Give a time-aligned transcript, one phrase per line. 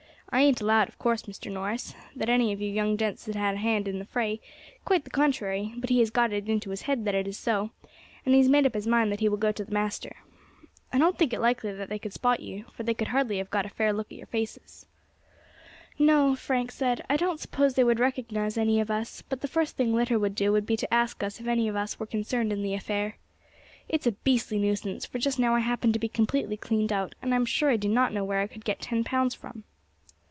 [0.33, 1.51] I ain't allowed of course, Mr.
[1.51, 4.39] Norris, that any of you young gents had a hand in the fray,
[4.85, 7.71] quite the contrary; but he has got it into his head that it is so,
[8.25, 10.15] and he has made up his mind that he will go to the master.
[10.93, 13.49] I don't think it likely that they could spot you, for they could hardly have
[13.51, 14.85] got a fair look at your faces."
[15.99, 19.75] "No," Frank said, "I don't suppose they would recognise any of us; but the first
[19.75, 22.53] thing Litter would do would be to ask us if any of us were concerned
[22.53, 23.17] in the affair.
[23.89, 27.33] It's a beastly nuisance, for just now I happen to be completely cleaned out, and
[27.33, 29.65] I am sure I do not know where I could get ten pounds from."